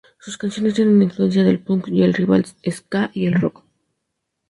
Sus 0.19 0.35
canciones 0.35 0.73
tienen 0.73 0.99
influencia 0.99 1.43
del 1.43 1.59
punk, 1.59 1.89
el 1.89 2.15
revival 2.15 2.43
ska 2.67 3.11
y 3.13 3.27
el 3.27 3.35
rock. 3.39 3.63